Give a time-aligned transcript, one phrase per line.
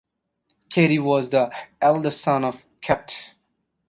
[0.71, 3.35] Cary was the eldest son of Capt.